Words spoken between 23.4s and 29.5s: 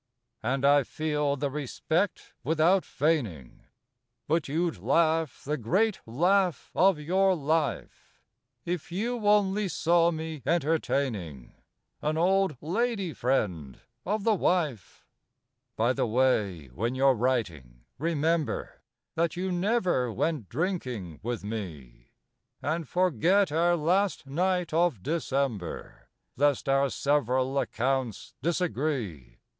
our last night of December, Lest our sev'ral accounts disagree.